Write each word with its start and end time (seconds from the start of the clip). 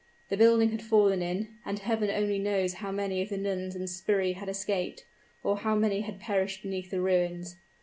The 0.29 0.35
building 0.37 0.71
had 0.71 0.81
fallen 0.81 1.21
in, 1.21 1.59
and 1.63 1.77
Heaven 1.77 2.09
only 2.09 2.39
knows 2.39 2.73
how 2.81 2.91
many 2.91 3.21
of 3.21 3.29
the 3.29 3.37
nuns 3.37 3.75
and 3.75 3.87
sbirri 3.87 4.33
had 4.33 4.49
escaped, 4.49 5.05
or 5.43 5.57
how 5.57 5.75
many 5.75 6.01
had 6.01 6.19
perished 6.19 6.63
beneath 6.63 6.89
the 6.89 6.99
ruins! 7.01 7.57